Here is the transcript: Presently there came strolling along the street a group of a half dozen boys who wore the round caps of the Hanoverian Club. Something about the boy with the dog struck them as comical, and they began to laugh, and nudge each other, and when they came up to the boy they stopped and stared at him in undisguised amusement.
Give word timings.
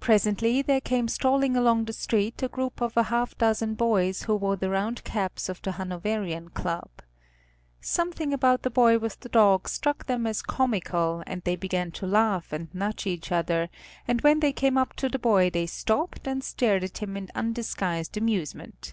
Presently 0.00 0.62
there 0.62 0.80
came 0.80 1.06
strolling 1.06 1.56
along 1.56 1.84
the 1.84 1.92
street 1.92 2.42
a 2.42 2.48
group 2.48 2.80
of 2.80 2.96
a 2.96 3.04
half 3.04 3.38
dozen 3.38 3.74
boys 3.74 4.22
who 4.24 4.34
wore 4.34 4.56
the 4.56 4.68
round 4.68 5.04
caps 5.04 5.48
of 5.48 5.62
the 5.62 5.70
Hanoverian 5.70 6.48
Club. 6.48 6.88
Something 7.80 8.32
about 8.32 8.62
the 8.62 8.70
boy 8.70 8.98
with 8.98 9.20
the 9.20 9.28
dog 9.28 9.68
struck 9.68 10.06
them 10.06 10.26
as 10.26 10.42
comical, 10.42 11.22
and 11.24 11.40
they 11.44 11.54
began 11.54 11.92
to 11.92 12.04
laugh, 12.08 12.52
and 12.52 12.66
nudge 12.74 13.06
each 13.06 13.30
other, 13.30 13.68
and 14.08 14.22
when 14.22 14.40
they 14.40 14.52
came 14.52 14.76
up 14.76 14.94
to 14.94 15.08
the 15.08 15.20
boy 15.20 15.50
they 15.50 15.66
stopped 15.66 16.26
and 16.26 16.42
stared 16.42 16.82
at 16.82 16.98
him 16.98 17.16
in 17.16 17.30
undisguised 17.36 18.16
amusement. 18.16 18.90